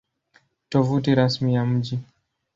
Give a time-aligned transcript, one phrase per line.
[0.69, 1.99] Tovuti Rasmi ya Mji